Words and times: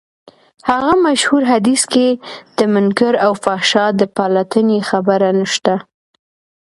هغه 0.69 0.93
مشهور 1.05 1.43
حديث 1.51 1.81
کې 1.93 2.07
د 2.57 2.59
منکر 2.73 3.13
او 3.25 3.31
فحشا 3.43 3.85
د 3.99 4.01
پلټنې 4.15 4.79
خبره 4.89 5.29
نشته. 5.39 5.75